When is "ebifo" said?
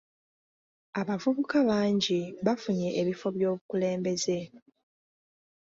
3.01-3.27